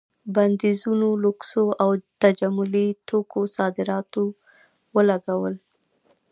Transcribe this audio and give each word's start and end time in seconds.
بندیزونو 0.35 1.07
لوکسو 1.23 1.63
او 1.83 1.89
تجملي 2.21 2.87
توکو 3.07 3.41
صادراتو 3.55 4.23
ولګول. 4.95 5.55